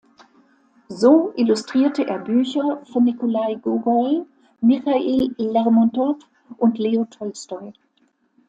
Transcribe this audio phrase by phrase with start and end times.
[0.89, 4.25] So illustrierte er Bücher von Nikolai Gogol,
[4.59, 6.17] Michail Lermontow
[6.57, 7.71] und Leo Tolstoi.